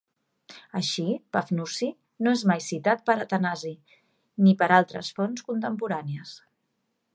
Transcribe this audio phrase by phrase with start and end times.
[0.77, 1.03] Així,
[1.35, 1.89] Pafnuci
[2.27, 3.75] no és citat mai per Atanasi
[4.47, 6.37] ni per altres fonts contemporànies.